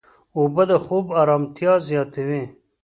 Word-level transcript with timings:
اوبه 0.37 0.63
د 0.69 0.71
خوب 0.85 1.05
ارامتیا 1.21 1.73
زیاتوي. 1.89 2.43